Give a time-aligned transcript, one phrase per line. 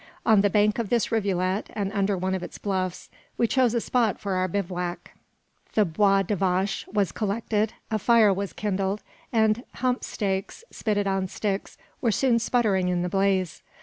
[0.25, 3.79] On the bank of this rivulet, and under one of its bluffs, we chose a
[3.79, 5.11] spot for our bivouac.
[5.75, 11.27] The bois de vache was collected, a fire was kindled, and hump steaks, spitted on
[11.27, 13.61] sticks, were soon sputtering in the blaze.